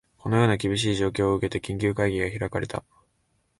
[0.17, 2.83] このような厳しい状況を受けて、緊急会議が開かれた